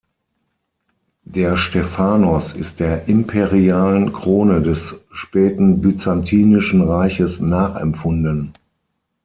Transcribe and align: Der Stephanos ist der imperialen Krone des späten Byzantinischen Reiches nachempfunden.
Der 1.25 1.57
Stephanos 1.57 2.53
ist 2.53 2.79
der 2.79 3.07
imperialen 3.07 4.11
Krone 4.11 4.63
des 4.63 4.95
späten 5.11 5.79
Byzantinischen 5.79 6.81
Reiches 6.81 7.39
nachempfunden. 7.39 8.51